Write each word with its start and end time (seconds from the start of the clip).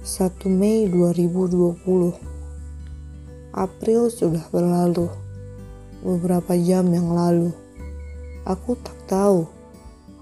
1 0.00 0.48
Mei 0.48 0.88
2020 0.88 1.76
April 3.52 4.08
sudah 4.08 4.48
berlalu 4.48 5.12
Beberapa 6.00 6.56
jam 6.56 6.88
yang 6.88 7.12
lalu. 7.12 7.52
Aku 8.48 8.80
tak 8.80 8.96
tahu 9.04 9.44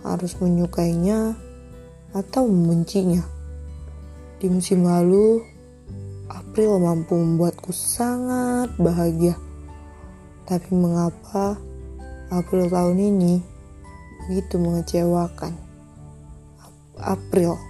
harus 0.02 0.34
menyukainya 0.42 1.38
atau 2.10 2.50
membencinya. 2.50 3.22
Di 4.42 4.50
musim 4.50 4.82
lalu 4.82 5.46
April 6.26 6.82
mampu 6.82 7.14
membuatku 7.14 7.70
sangat 7.70 8.74
bahagia. 8.82 9.38
Tapi 10.42 10.74
mengapa 10.74 11.54
April 12.34 12.66
tahun 12.66 12.98
ini 12.98 13.38
begitu 14.26 14.58
mengecewakan 14.58 15.54
April 16.98 17.67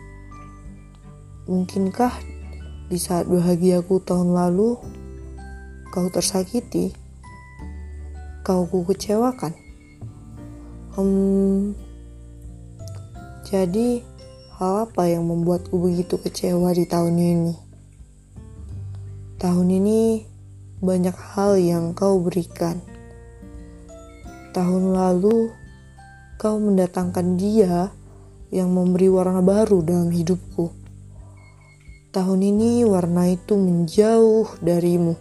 Mungkinkah 1.49 2.13
di 2.93 3.01
saat 3.01 3.25
bahagiaku 3.25 4.05
tahun 4.05 4.37
lalu 4.37 4.77
kau 5.89 6.13
tersakiti? 6.13 6.93
Kau 8.45 8.69
ku 8.69 8.85
kecewakan? 8.85 9.57
Hmm, 10.93 11.73
jadi 13.49 14.05
hal 14.61 14.93
apa 14.93 15.09
yang 15.09 15.25
membuatku 15.25 15.73
begitu 15.81 16.21
kecewa 16.21 16.69
di 16.77 16.85
tahun 16.85 17.17
ini? 17.17 17.55
Tahun 19.41 19.69
ini 19.73 20.29
banyak 20.85 21.17
hal 21.33 21.57
yang 21.57 21.97
kau 21.97 22.21
berikan. 22.21 22.77
Tahun 24.53 24.85
lalu 24.93 25.49
kau 26.37 26.61
mendatangkan 26.61 27.41
dia 27.41 27.89
yang 28.53 28.69
memberi 28.69 29.09
warna 29.09 29.41
baru 29.41 29.81
dalam 29.81 30.13
hidupku. 30.13 30.88
Tahun 32.09 32.41
ini 32.41 32.89
warna 32.89 33.29
itu 33.29 33.53
menjauh 33.53 34.65
darimu. 34.65 35.13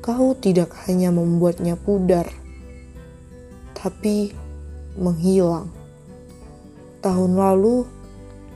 Kau 0.00 0.32
tidak 0.32 0.72
hanya 0.88 1.12
membuatnya 1.12 1.76
pudar, 1.76 2.24
tapi 3.76 4.32
menghilang. 4.96 5.68
Tahun 7.04 7.32
lalu, 7.36 7.84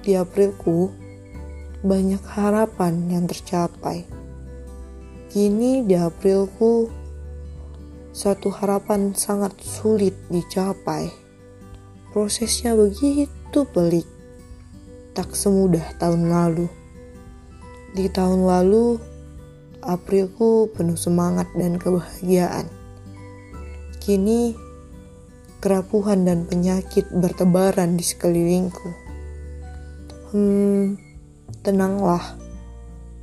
di 0.09 0.17
Aprilku, 0.17 0.89
banyak 1.85 2.25
harapan 2.33 3.13
yang 3.13 3.29
tercapai. 3.29 4.09
Kini 5.29 5.85
di 5.85 6.01
Aprilku, 6.01 6.89
satu 8.17 8.49
harapan 8.49 9.13
sangat 9.13 9.53
sulit 9.61 10.17
dicapai. 10.33 11.13
Prosesnya 12.17 12.73
begitu 12.73 13.69
pelik, 13.69 14.09
tak 15.13 15.37
semudah 15.37 15.85
tahun 16.01 16.33
lalu. 16.33 16.86
Di 17.97 18.13
tahun 18.13 18.45
lalu, 18.45 19.01
Aprilku 19.81 20.69
penuh 20.77 21.01
semangat 21.01 21.49
dan 21.57 21.81
kebahagiaan. 21.81 22.69
Kini, 24.05 24.53
kerapuhan 25.65 26.29
dan 26.29 26.45
penyakit 26.45 27.09
bertebaran 27.09 27.97
di 27.97 28.05
sekelilingku. 28.05 28.91
Hmm, 30.35 31.01
tenanglah, 31.65 32.37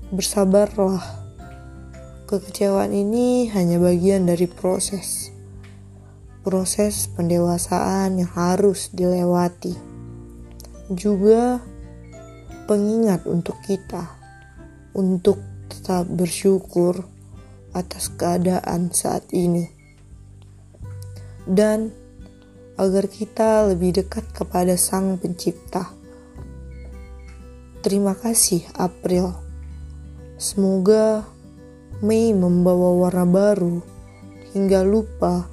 bersabarlah. 0.10 1.06
Kekecewaan 2.26 2.98
ini 2.98 3.54
hanya 3.54 3.78
bagian 3.78 4.26
dari 4.26 4.50
proses. 4.50 5.30
Proses 6.42 7.12
pendewasaan 7.14 8.18
yang 8.18 8.32
harus 8.34 8.90
dilewati. 8.90 9.78
Juga 10.90 11.62
pengingat 12.66 13.30
untuk 13.30 13.60
kita 13.68 14.23
untuk 14.94 15.42
tetap 15.70 16.06
bersyukur 16.10 17.06
atas 17.74 18.14
keadaan 18.14 18.94
saat 18.94 19.26
ini, 19.34 19.70
dan 21.50 21.90
agar 22.78 23.10
kita 23.10 23.70
lebih 23.70 24.02
dekat 24.02 24.26
kepada 24.34 24.78
Sang 24.78 25.18
Pencipta. 25.18 25.94
Terima 27.84 28.16
kasih, 28.16 28.64
April. 28.78 29.36
Semoga 30.40 31.28
Mei 32.04 32.36
membawa 32.36 32.96
warna 33.00 33.26
baru 33.28 33.80
hingga 34.54 34.84
lupa 34.84 35.48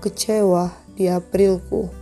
kecewa 0.00 0.72
di 0.98 1.06
Aprilku. 1.08 2.01